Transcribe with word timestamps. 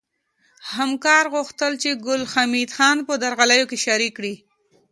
همکار 0.75 1.23
غوښتل 1.33 1.71
چې 1.81 1.89
ګل 2.05 2.21
حمید 2.33 2.69
خان 2.77 2.97
په 3.07 3.13
درغلیو 3.23 3.69
کې 3.69 3.77
شریک 3.85 4.13
کړي 4.17 4.35